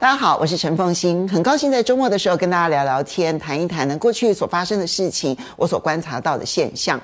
[0.00, 7.00] 大家好，我是陈凤欣，很高兴在周末的时候跟大家聊聊天，谈一谈呢过去所发生的事情，我所观察到的现象。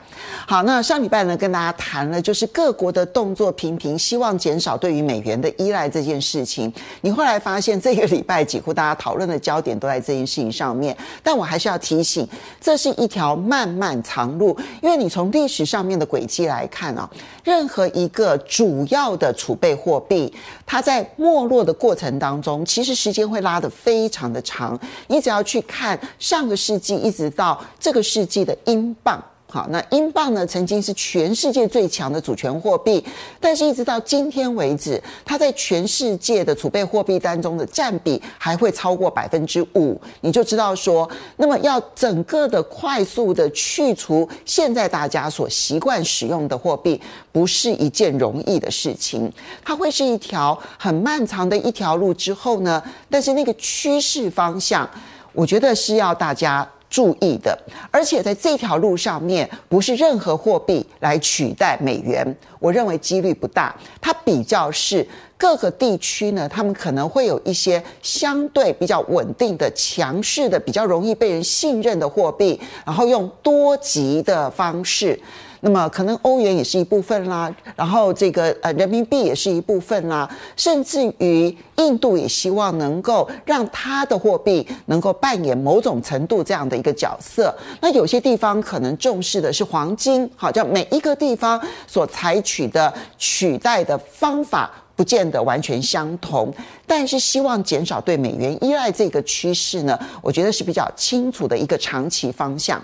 [0.46, 6.72] 好，那上礼拜呢跟大家谈了，就是各国的动作频频，希望减少对于美元的依赖这件事情。
[7.00, 12.28] 你后来发现这个礼拜几乎大家讨论的焦点都在这件事情上面，但我还是要提醒，
[12.60, 17.10] 这是一条漫漫长路，因为你从历史上面的轨迹来看啊，
[17.42, 20.32] 任何一个主要的储备货币，
[20.74, 22.92] 它在没落的过程当中，其实。
[22.92, 24.78] 时间会拉得非常的长，
[25.08, 29.22] 你只要去看上个世纪一直到这个世纪的英镑。
[29.54, 33.04] 好，那英镑呢，曾经是全世界最强的主权货币，
[33.38, 49.32] 但是一直到今天为止，它在全世界的储备货币当中的占比还会超过百分之五，你就知道说，那么要整个的快速的去除现在大家所习惯使用的货币，不是一件容易的事情，
[49.64, 52.12] 它会是一条很漫长的一条路。
[52.12, 54.90] 之后呢，但是那个趋势方向，
[55.32, 56.68] 我觉得是要大家。
[56.94, 57.58] 注意的，
[57.90, 62.24] 而且在这条路上面，不是任何货币来取代美元，
[62.60, 63.74] 我认为几率不大。
[64.00, 65.04] 它比较是
[65.36, 75.18] 各个地区呢，他们可能会有一些相对比较稳定的、强势的、比较容易被人信任的货币，然后用多级的方式。
[75.64, 87.54] 那么可能欧元也是一部分啦，然后这个呃人民币也是一部分啦，甚至于印度也希望能够让它的货币能够扮演某种程度这样的一个角色。
[87.80, 96.52] 那有些地方可能重视的是黄金，好，叫每一个地方所采取的取代的方法不见得完全相同，
[96.86, 102.78] 但是希望减少对美元依赖这个趋势呢，我觉得是比较清楚的一个长期方向。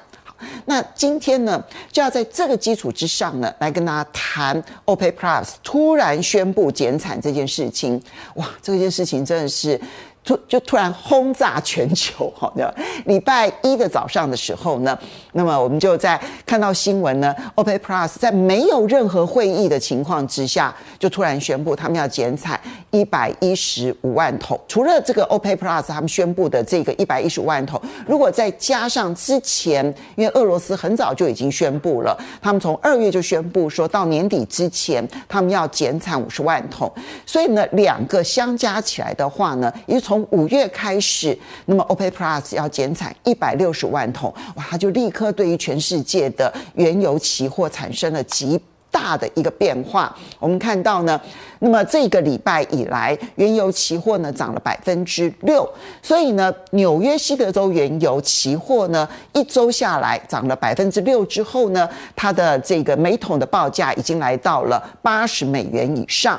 [0.66, 8.02] 那今天呢，就要在这个基础之上呢，来跟大家谈 OPEC Plus 突然宣布减产这件事情。
[8.34, 9.80] 哇，这件事情真的是。
[10.22, 12.72] 突就突然轰炸全球，好的，
[13.06, 14.96] 礼拜一的早上的时候呢，
[15.32, 24.60] 那么我们就在看到新闻呢，OPEC Plus 在没有任何会议的情况之下，就突然宣布他们要减产一百一十五万桶。
[24.68, 29.82] 除了这个 OPEC Plus 他们宣布的这个一百一十五万桶，如果再加上之前，
[30.16, 36.92] 因为俄罗斯很早就已经宣布了，他们从二月就宣布说到年底之前他们要减产五十万桶，
[37.24, 41.36] 所以呢，两个相加起来的话呢，也就从五月开始，
[41.66, 48.60] 那么 OPEC Plus 要减产一百六十万桶，哇，它就立刻对于全世界的原油期货产生了极
[48.90, 50.14] 大的一个变化。
[50.38, 51.20] 我们看到呢，
[51.60, 55.68] 那么这个礼拜以来，原油期货呢涨了百分之六，
[56.02, 66.38] 所以呢，纽约西德州原油期货呢一周下来涨了百分之六之后呢，它的这个每桶的报价已经来到了八十美元以上。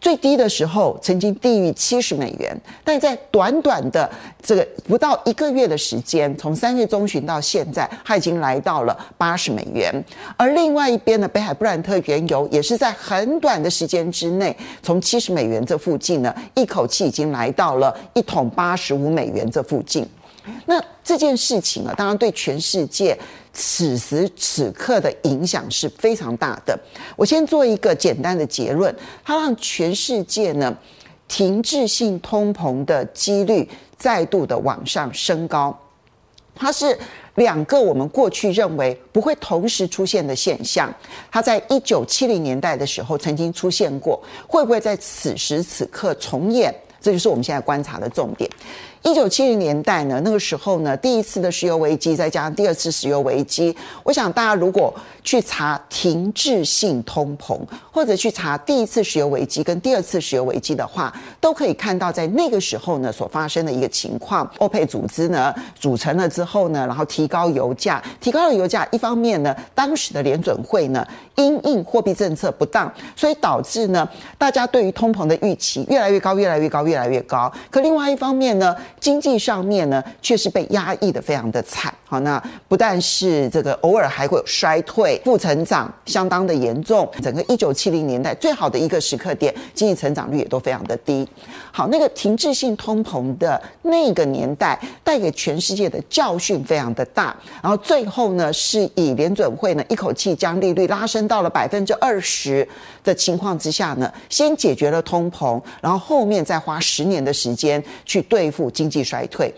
[0.00, 4.10] 最低的时候曾经低于七十美元，但在短短的
[4.42, 9.92] 这个不到一个月的时间，从三月中旬到现在，它已经来到了八十美元。
[10.36, 20.06] 而另外一边的北海布兰特原油也是在很短的时间之内，从七十美元这附近呢，一口气已经来到了一桶八十五美元这附近。
[20.66, 23.16] 那这件事情啊，当然对全世界
[23.52, 26.78] 此时此刻的影响是非常大的。
[27.16, 30.76] 我先做一个简单的结论，它让全世界呢
[31.28, 35.76] 停滞性通膨的几率再度的往上升高。
[36.54, 36.98] 它是
[37.36, 40.92] 两个我们过去认为不会同时出现的现象。
[41.30, 46.74] 它在一九七零年代的时候曾经出现过，会不会在此时此刻重演？
[47.00, 48.50] 这就是我们现在观察的重点。
[49.02, 53.74] 一九七零年代呢，那个时候呢，第一次的石油危机，再加上第二次石油危机，
[54.04, 54.94] 我想大家如果
[55.24, 57.58] 去查停滞性通膨，
[57.90, 64.48] 或者去查第一次石油危机跟第二次石油危机的话，都可以看到在那个时候呢所发生的一个情况。
[64.58, 71.06] 欧佩组织呢组成了之后呢，然后提高油价，提高了油价，一方面呢，当时的联准会呢
[71.36, 74.06] 因应货币政策不当，所以导致呢
[74.36, 77.50] 大家对于通膨的预期越来越高，越来越高，越来越高。
[77.70, 81.92] 可另外一方面呢，经济上面呢，却是被压抑的非常的惨。
[82.10, 87.08] 好，那不但是这个偶尔还会有衰退、负成长，相当的严重。
[87.22, 91.24] 整个一九七零年代最好的一个时刻点，经济成长率也都非常的低。
[91.70, 97.32] 好，那个停滞性通膨的那个年代，带给全世界的教训非常的大。
[97.62, 102.66] 然后最后呢，是以联准会呢一口气将利率拉升到了百分之二十
[103.04, 109.54] 的情况之下呢，先解决了通膨，然后后面再花十年的时间去对付经济衰退。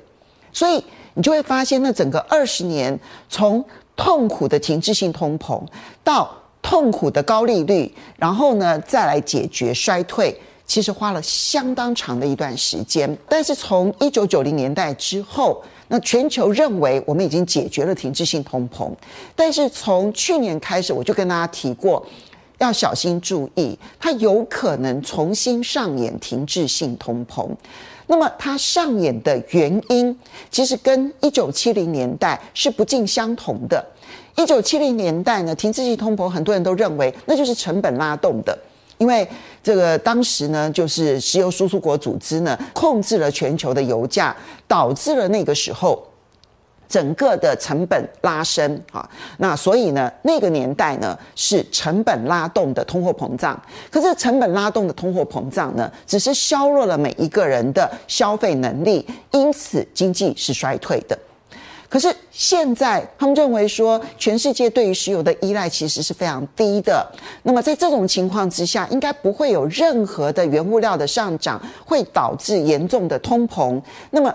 [0.53, 2.99] 所以你就会发现，那整个二十年
[3.29, 3.65] 从
[3.97, 5.61] 痛苦的停滞性通膨
[6.03, 6.31] 到
[6.61, 10.35] 痛苦的高利率，然后呢再来解决衰退，
[10.67, 13.17] 其实花了相当长的一段时间。
[13.29, 18.91] 但是从一九九零年代之后，那全球认为我们已经解决了停滞性通膨，
[19.37, 22.05] 但是从去年开始，我就跟大家提过。
[22.59, 27.49] 要小心注意，它有可能重新上演停滞性通膨。
[28.13, 30.15] 那么它上演的原因，
[30.51, 33.83] 其实跟一九七零年代是不尽相同的。
[34.37, 38.57] 一九七零年代呢，停滞性通膨，很多人都认为那就是成本拉动的，
[38.99, 39.27] 因为
[39.63, 44.37] 这个当时呢，就是石油输出国组织呢控制了全球的油价，
[44.69, 46.07] 导致了那个时候。
[46.93, 49.09] 整个的成本拉升啊，
[49.39, 53.59] 那所以呢，那个年代呢是成本拉动的通货膨胀。
[53.91, 61.19] 可是成本拉动的通货膨胀呢，只是削弱了每一个人的消费能力，因此经济是衰退的。
[61.89, 67.07] 可是现在他们认为说，全世界对于石油的依赖其实是非常低的。
[67.43, 73.81] 那么在这种情况之下，应该不会有任何的原物料的上涨会导致严重的通膨。
[74.11, 74.35] 那么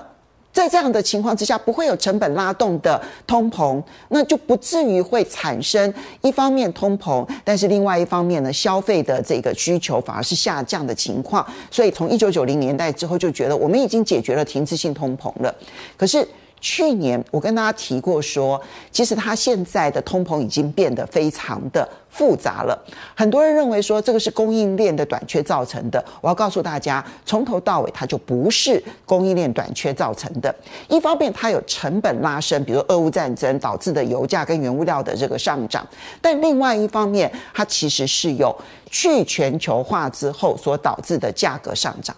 [0.58, 5.94] 在这样的情况之下，不会有成本拉动的通膨，那就不至于会产生
[6.24, 11.46] 一方面通膨，但是另外一方面呢，消费的这个需求反而是下降的情况。
[11.70, 15.56] 所以从一九九零年代之后，就觉得我们已经解决了停滞性通膨了。
[15.96, 16.28] 可是。
[16.60, 18.60] 去年我跟大家提过说，
[18.92, 22.78] 其实它现在的通膨已经变得非常的复杂了。
[23.16, 30.54] 很多人认为说这个是供应链的短缺造成的，我要告诉大家，从头到尾它就不是供应链短缺造成的。
[30.90, 35.84] 一方面它有成本拉升，比如俄乌战争导致的油价跟原物料的这个上涨；
[36.22, 38.56] 但另外一方面，它其实是有
[38.90, 42.16] 去全球化之后所导致的价格上涨。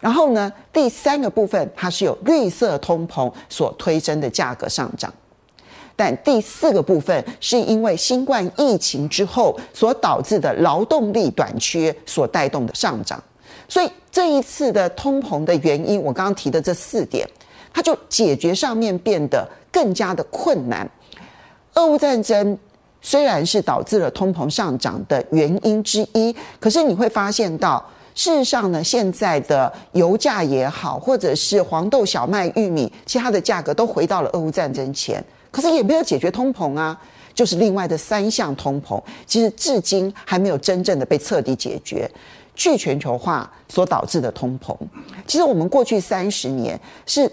[0.00, 5.12] 然后呢，第三个部分它是有绿色通膨所推升的价格上涨，
[5.94, 13.22] 但第四个部分是因为新冠疫情之后所导致的劳动力短缺所带动的上涨。
[13.68, 17.28] 所以这一次的通膨的原因，我刚刚提的这四点，
[17.70, 20.88] 它就解决上面变得更加的困难。
[21.74, 22.58] 俄乌战争
[23.02, 27.84] 虽然是导致了通膨上涨的原因之一，可是你会发现到。
[28.20, 36.94] 事实上呢，现在的油价也好，或者是黄豆、小麦、玉米，其他的价格都回到了俄乌战争前，可是也没有解决通膨啊。
[37.32, 42.06] 就是另外的三项通膨，其实至今还没有真正的被彻底解决。
[42.54, 44.76] 去全球化所导致的通膨，
[45.26, 47.30] 其实我们过去三十年是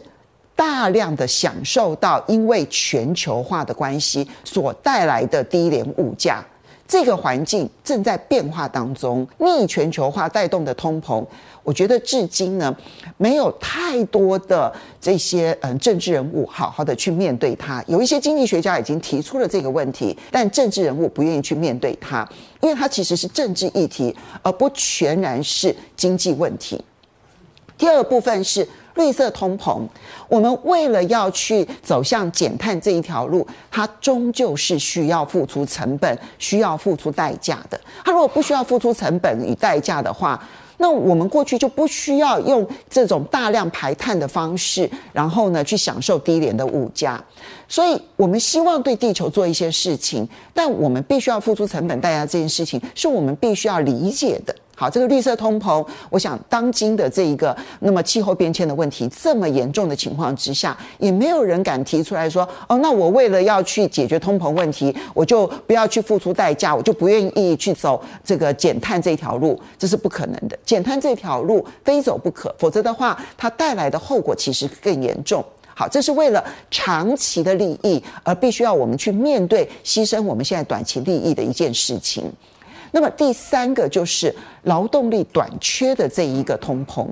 [0.55, 6.41] 大量的享受到因为全球化的关系所带来的低廉物价。
[6.87, 11.25] 这个环境正在变化当中，逆全球化带动的通膨，
[11.63, 12.73] 我觉得至今呢，
[13.17, 17.83] 没有太多的这些嗯政治人物好好的去面对它。
[17.87, 22.27] 有一些经济学家已经提出了这个问题，但政治人物不愿意去面对它，
[22.61, 26.81] 因为它其实是政治议题，而不全然是经济问题。
[27.77, 28.67] 第二部分是。
[28.97, 29.79] 绿色通膨，
[30.27, 37.79] 我们为了要去走向减碳这一条路，它终究是需要付出成本、需要付出代价的。
[38.03, 40.37] 它如果不需要付出成本与代价的话，
[40.79, 47.23] 那我们过去就不需要用这种大量排碳的方式，然后呢去享受低廉的物价。
[47.67, 54.55] 所以，我们希望对地球做一些事情，但我们必须要付出成本代价这件事情，是我们必须要理解的。
[54.79, 70.55] 好，这个绿色通膨，我想当今的这一个那么气候变迁的问题这么严重的情况之下，也没有人敢提出来说，哦，那我为了要去解决通膨问题，我就不要去付出代价，我就不愿意去走这个减碳这条路，这是不可能的。
[70.63, 75.43] 减碳这条路非走不可，否则的话，它带来的后果其实更严重。
[75.73, 82.31] 好，这是为了长期的利益而必须要我们去面对牺牲我们现在短期利益的一件事情。
[82.91, 87.07] 那么第三个就是劳动力短缺的这一个通膨，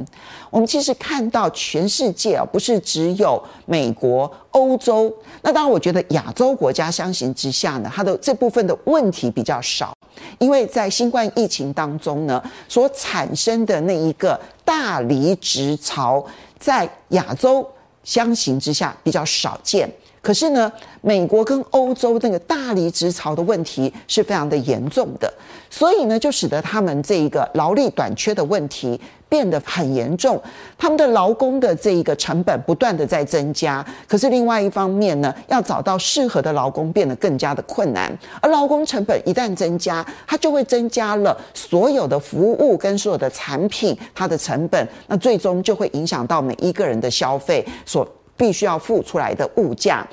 [0.50, 9.94] 我们其实看到全世界啊，不是只有美国、欧洲，那当然我觉得亚洲国家相形之下呢，它的这部分的问题比较少，
[10.40, 16.26] 因为在新冠疫情当中呢，所产生的那一个大离职潮，
[16.58, 17.68] 在亚洲
[18.04, 19.90] 相形之下比较少见。
[20.26, 25.32] 可是呢，美国跟欧洲那个大离职潮的问题是非常的严重的，
[25.70, 30.42] 所以呢，就使得他们这一个劳力短缺的问题变得很严重，
[30.80, 33.86] 他们的劳工的这一个成本不断的在增加。
[34.08, 48.04] 可是另外一方面呢，要找到适合的劳工变得更加的困难，而劳工成本一旦增加，它就会增加了所有的服务跟所有的产品它的成本，那最终就会影响到每一个人的消费所。
[48.38, 50.06] 必须要付出来的物价，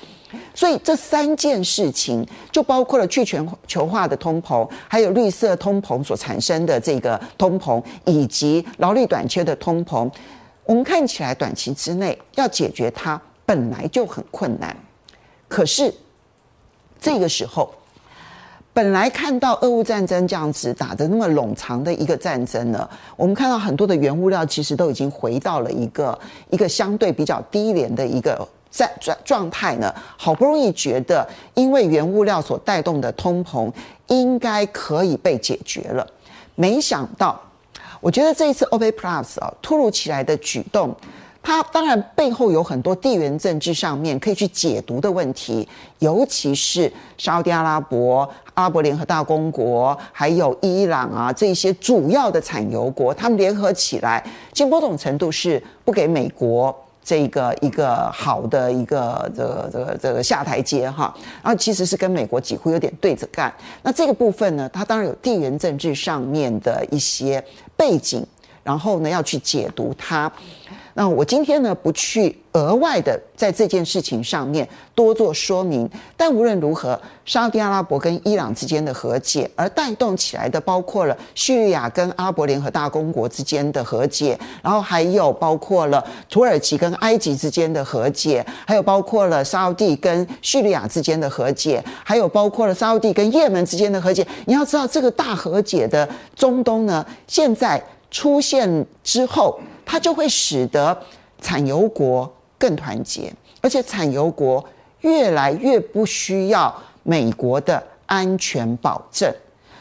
[0.55, 10.11] 所以这三件事情就包括了去全球化的通膨，还有绿色通膨所产生的这个通膨，以及劳力短缺的通膨。
[10.65, 14.77] 我们看起来短期之内要解决它本来就很困难，
[15.49, 15.93] 可是
[17.01, 17.75] 这个时候，
[18.75, 29.95] 本来看到俄乌战争这样子打得那么冗长的一个战争呢，我们看到很多的原物料其实都已经回到了一个一个相对比较低廉的一个状状状态呢。
[30.17, 33.71] 好不容易觉得因为原物料所带动的通膨
[34.07, 36.07] 应该可以被解决了，
[36.55, 37.39] 没想到。
[38.01, 40.93] 我觉得这一次 OPEC Plus 啊，突如其来的举动，
[41.43, 45.69] 它当然背后有很多地缘政治上面可以去解读的问题，
[45.99, 48.21] 尤其是沙乌地阿拉伯、
[48.55, 56.75] 阿拉伯联合大公国，还有伊朗啊这些主要的产油国，他们联合起来，其实某种程度是不给美国。
[57.05, 63.53] 这个一个好的一个这个这个这个下台阶哈，然后其实是跟美国几乎有点对着干。
[63.83, 67.45] 那这个部分呢，它当然有地缘政治上面的一些
[67.77, 68.25] 背景，
[68.63, 70.31] 然后呢要去解读它。
[70.95, 94.27] 那我今天呢不去额外的在这件事情上面多做说明，但无论如何，沙特阿拉伯跟伊朗之间的和解，而带动起来的包括了叙利亚跟阿拉伯联合大公国之间的和解，然后还有包括了土耳其跟埃及之间的和解，还有包括了沙乌地跟叙利亚之间的和解，还有包括了沙乌地跟也门之间的和解。
[94.45, 96.07] 你要知道，这个大和解的
[96.37, 99.59] 中东呢，现在出现之后。
[99.85, 100.97] 它就会使得
[101.41, 104.65] 产油国更团结，而且产油国
[105.01, 109.33] 越来越不需要美国的安全保证。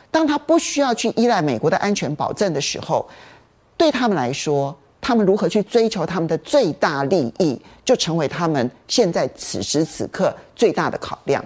[0.10, 3.08] 当他不需要去依赖美国的安全保证的时候，
[3.78, 11.44] 对他们来说，他们如何去追求他们的最大利益，就成为他们现在此时此刻最大的考量。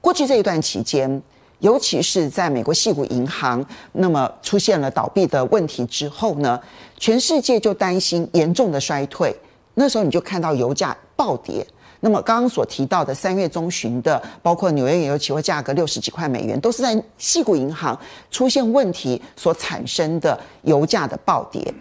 [0.00, 1.22] 过去这一段期间。
[1.60, 6.60] 尤其是在美国矽谷银行那么出现了倒闭的问题之后呢，
[6.96, 9.34] 全世界就担心严重的衰退。
[9.74, 11.66] 那时候你就看到油价暴跌。
[12.00, 17.98] 那么刚刚所提到的三月中旬的，包括纽约原油期货价格六十几块美元，都是在矽谷银行
[18.30, 21.74] 出现问题所产生的油价的暴跌。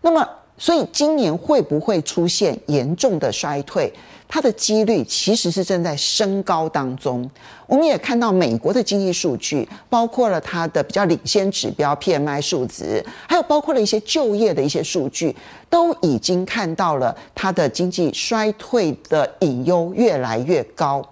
[0.00, 3.92] 那么，所以今年会不会出现严重的衰退？
[4.28, 7.28] 它的几率其实是正在升高当中。
[7.66, 15.34] 我们也看到美国的经济数据，包括了它的比较领先指标 PMI 数值，还有包括了一些就业的一些数据，
[15.70, 21.02] 都已经看到了它的经济衰退的隐忧越来越高。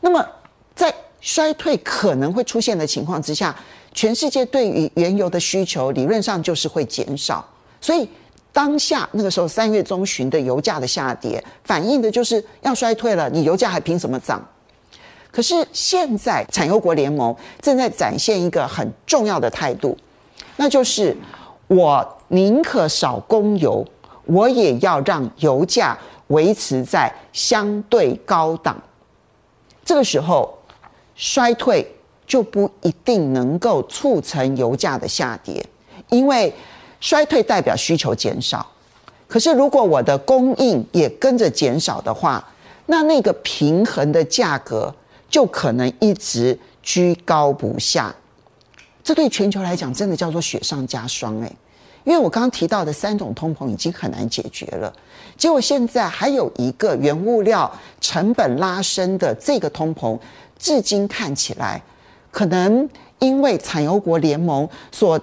[0.00, 0.26] 那么，
[0.74, 3.54] 在衰退可能会出现的情况之下，
[3.92, 7.46] 全世界对于原油的需求理论上就是会减少，
[7.78, 8.08] 所以。
[8.52, 13.30] 当下那个时候，三月中旬的油价的下跌，反映的就是要衰退了。
[13.30, 14.46] 你油价还凭什么涨？
[15.30, 19.96] 可是现在产油国联盟正在展现一个很重要的态度，
[20.56, 21.16] 那就是
[21.66, 23.82] 我宁可少供油，
[24.26, 28.76] 我也要让油价维持在相对高档。
[29.82, 30.52] 这个时候，
[31.14, 31.90] 衰退
[32.26, 35.64] 就不一定能够促成油价的下跌，
[36.10, 36.52] 因为。
[37.02, 38.64] 衰退代表需求减少，
[39.26, 42.48] 可是如果我的供应也跟着减少的话，
[42.86, 44.94] 那那个平衡的价格
[45.28, 48.14] 就可能一直居高不下。
[49.02, 51.56] 这对全球来讲真的叫做雪上加霜诶，
[52.04, 54.92] 因为我刚刚提到的三种通膨已经很难解决了，
[55.36, 57.68] 结果现在还有一个原物料
[58.00, 60.16] 成本拉升的这个通膨，
[60.56, 61.82] 至今看起来
[62.30, 65.20] 可能因为产油国联盟所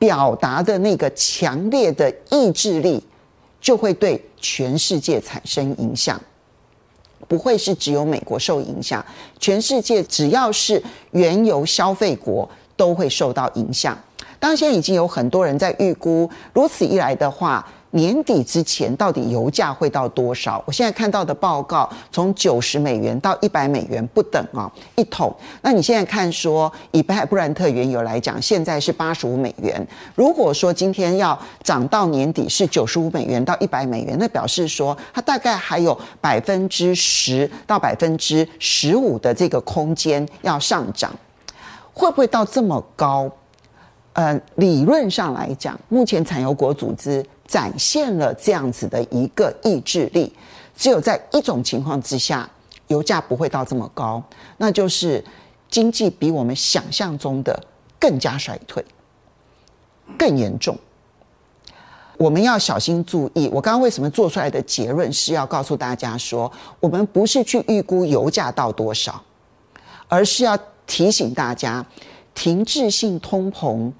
[0.00, 3.00] 表达的那个强烈的意志力，
[3.60, 6.20] 就会对全世界产生影响，
[7.28, 9.04] 不会是只有美国受影响，
[9.38, 13.96] 全世界只要是原油消费国都会受到影响。
[14.38, 17.64] 当，现在已经有很多人在预估，如此一来的话。
[17.92, 20.62] 年底之前到底油价会到多少？
[20.64, 25.34] 我现在看到的报告从九十美元到一百美元不等啊，一桶。
[25.62, 29.84] 那你现在看说，以北海布兰特原油来讲，现在是八十五美元。
[30.14, 41.10] 如果说今天要涨到年底是九十五美元到一百美元，那表示说它大概还有百分之十到百分之十五的这个空间要上涨，
[41.92, 43.28] 会不会到这么高？
[44.12, 47.26] 呃，理论上来讲，目前产油国组织。
[47.50, 50.32] 展现了这样子的一个意志力，
[50.76, 52.48] 只有在一种情况之下，
[52.86, 54.22] 油价不会到这么高，
[54.58, 55.22] 那就是
[55.68, 57.60] 经济比我们想象中的
[57.98, 58.84] 更加衰退，
[60.16, 60.78] 更严重。
[62.16, 63.48] 我们要小心注意。
[63.52, 69.20] 我刚刚为什么做出来的结论是要告诉大家说，我们不是去预估油价到多少，
[70.06, 71.84] 而是要提醒大家，
[72.32, 73.90] 停滞性通膨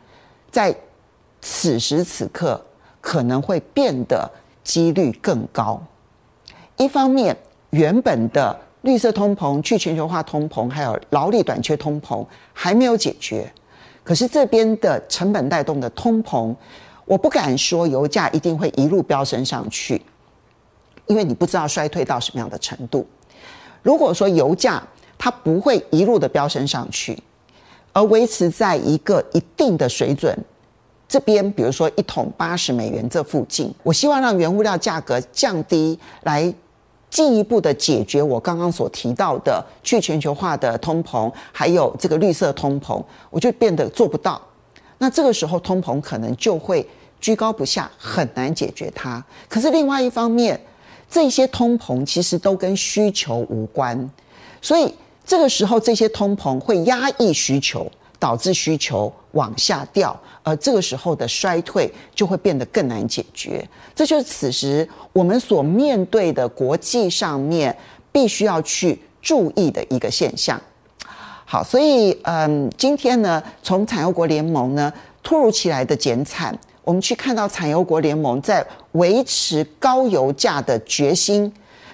[0.53, 0.73] 在
[1.41, 2.65] 此时此刻
[3.01, 4.31] 可能会变得
[4.63, 5.83] 几率更高。
[6.77, 7.37] 一方面，
[7.71, 13.51] 原本的绿色通膨、去全球化通膨，还有劳力短缺通膨还没有解决。
[14.03, 16.55] 可是这边的成本带动的通膨，
[17.05, 20.01] 我不敢说油价一定会一路飙升上去，
[21.07, 23.07] 因为你不知道衰退到什么样的程度。
[23.83, 24.83] 如果说油价
[25.19, 27.23] 它不会一路的飙升上去，
[27.93, 30.37] 而维持在一个一定的水准，
[31.11, 36.55] 这边比如说一桶八十美元这附近，我希望让原物料价格降低来。
[37.11, 44.41] 进一步的解决我刚刚所提到的去全球化的通膨，还有这个绿色通膨，我就变得做不到。
[44.99, 46.89] 那这个时候通膨可能就会
[47.21, 49.21] 居高不下，很难解决它。
[49.49, 50.61] 可是另外一方面，
[51.11, 54.09] 这些通膨其实都跟需求无关，
[54.63, 54.95] 所以
[55.27, 57.91] 这个时候这些通膨会压抑需求。
[58.21, 63.67] 导致需求往下掉，而这个时候的衰退就会变得更难解决。
[63.95, 67.77] 这就是此时我们所面对的国际上面
[68.13, 70.61] 必须要去注意的一个现象。
[71.47, 81.53] 好，所以嗯，今天呢，从产油国联盟呢突如其来的减产，我们去看到产油国联盟在维持高油价的决心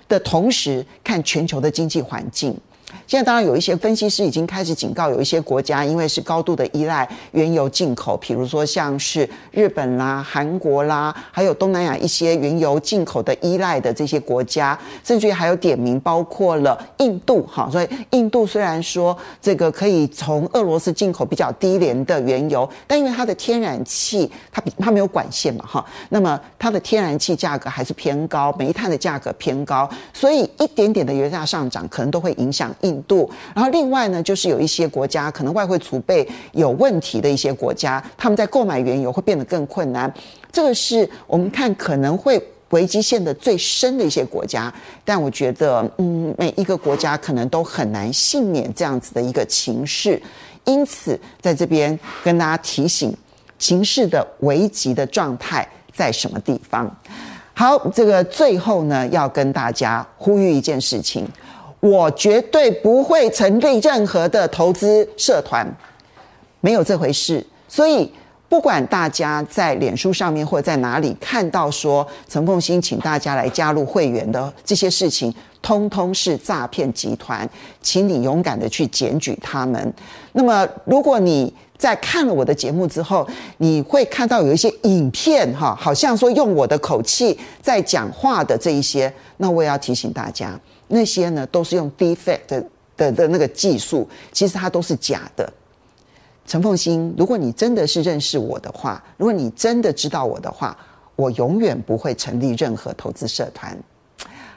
[0.09, 2.59] 的同时，看全球的经济环境。
[3.07, 17.69] 现在当然有一些分析师已经开始警告，有一些国家因为是高度的依赖原油进口，比如说像是日本啦、韩国啦，还有东南亚一些原油进口的依赖的这些国家，甚至于还有点名包括了印度哈。
[17.71, 32.75] 所以印度虽然说这个可以从俄罗斯进口比较低廉的原油，但因为它的天然气它比它没有管线嘛哈，那么它的天然气价格还是偏高，煤炭的价格偏高，所以一点点的油价上涨可能都会影响。
[32.81, 40.13] 印度，然后另外呢，就是有一些国家可能外汇储备有问题的一些国家，他们在购买原油会变得更困难。
[40.53, 44.73] 这个是我们看可能会危机陷得最深的一些国家，
[45.05, 50.21] 但我觉得，嗯，每一个国家可能都很难幸免这样子的一个情势。
[50.65, 53.17] 因此，在这边跟大家提醒，
[53.59, 56.93] 情势的危急的状态在什么地方？
[57.55, 61.27] 好，这个最后呢，要跟大家呼吁一件事情。
[61.87, 65.65] 我绝对不会成立任何的投资社团，
[66.61, 67.45] 没有这回事。
[67.69, 68.11] 所以，
[68.49, 77.49] 不管大家在脸书上面或者在哪里看到说陈凤馨请大家来加入会员的这些事情，通通是诈骗集团，
[77.81, 79.95] 请你勇敢的去检举他们。
[80.33, 83.27] 那么，如果你在看了我的节目之后，
[83.59, 90.59] 你会看到有一些影片，哈，好像说用我的口气在讲话的这一些，那我也要提醒大家。
[90.89, 92.65] 那些呢，都是用 defect 的
[92.97, 95.53] 的的那个技术，其实它都是假的。
[96.47, 100.77] 陈凤馨，如果你真的是认识我的话，如果你真的知道我的话，
[101.17, 103.77] 我永远不会成立任何投资社团。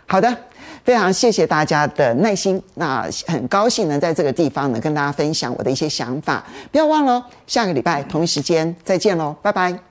[0.05, 0.37] 好的，
[0.83, 6.45] 非常谢谢大家的耐心，那很高兴能在这个地方呢跟大家分享我的一些想法。
[6.71, 9.88] 不要忘了，下个礼拜同一时间再见喽，拜拜。